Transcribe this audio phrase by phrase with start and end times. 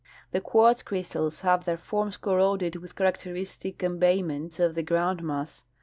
[0.31, 5.63] The quartz crystals have their forms corroded with characteristic embayments of the groundmass.